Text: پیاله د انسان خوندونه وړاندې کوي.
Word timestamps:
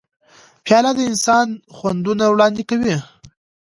پیاله 0.65 0.91
د 0.95 0.99
انسان 1.09 1.47
خوندونه 1.75 2.23
وړاندې 2.29 2.63
کوي. 2.69 2.95